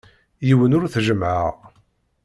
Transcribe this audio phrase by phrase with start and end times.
[0.47, 1.55] Yiwen ur t-jemmɛeɣ.